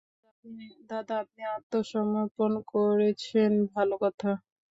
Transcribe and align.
দাদা, 0.89 1.13
আপনি 1.23 1.41
আত্মসমর্পণ 1.55 2.51
করেছেন 2.71 3.51
ভালো 3.73 3.95
কথা। 4.03 4.31